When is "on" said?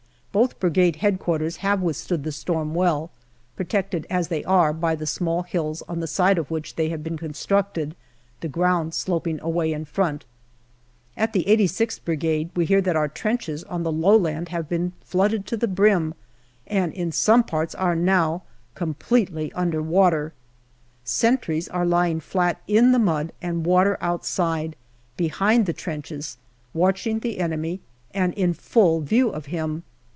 5.89-5.99, 13.65-13.83